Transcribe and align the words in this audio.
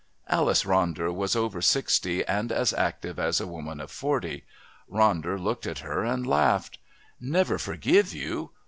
Alice 0.27 0.63
Ronder 0.63 1.13
was 1.13 1.35
over 1.35 1.61
sixty 1.61 2.25
and 2.25 2.51
as 2.51 2.73
active 2.73 3.19
as 3.19 3.39
a 3.39 3.45
woman 3.45 3.79
of 3.79 3.91
forty. 3.91 4.45
Ronder 4.91 5.39
looked 5.39 5.67
at 5.67 5.77
her 5.85 6.03
and 6.03 6.25
laughed. 6.25 6.79
"Never 7.19 7.59
forgive 7.59 8.11
you! 8.11 8.49